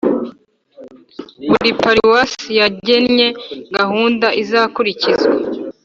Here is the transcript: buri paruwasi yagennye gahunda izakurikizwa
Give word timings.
buri 1.49 1.69
paruwasi 1.81 2.49
yagennye 2.59 3.27
gahunda 3.77 4.27
izakurikizwa 4.41 5.31